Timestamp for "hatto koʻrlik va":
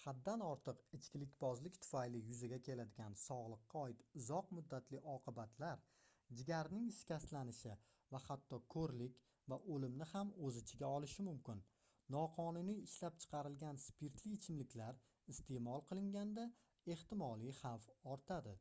8.26-9.60